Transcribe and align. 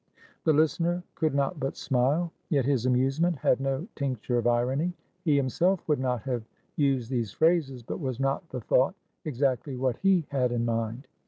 The 0.45 0.53
listener 0.53 1.03
could 1.13 1.35
not 1.35 1.59
but 1.59 1.77
smile. 1.77 2.31
Yet 2.49 2.65
his 2.65 2.87
amusement 2.87 3.35
had 3.35 3.59
no 3.61 3.87
tincture 3.95 4.39
of 4.39 4.47
irony. 4.47 4.93
He 5.23 5.35
himself 5.35 5.87
would 5.87 5.99
not 5.99 6.23
have 6.23 6.43
used 6.75 7.11
these 7.11 7.33
phrases, 7.33 7.83
but 7.83 7.99
was 7.99 8.19
not 8.19 8.49
the 8.49 8.61
thought 8.61 8.95
exactly 9.25 9.75
what 9.75 9.97
he 9.97 10.25
had 10.31 10.51
in 10.51 10.65
mind? 10.65 11.05